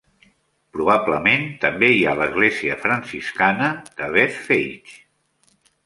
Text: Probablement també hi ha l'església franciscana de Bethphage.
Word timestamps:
Probablement 0.77 1.45
també 1.67 1.91
hi 1.97 2.01
ha 2.05 2.15
l'església 2.21 2.79
franciscana 2.87 3.71
de 4.01 4.13
Bethphage. 4.19 5.01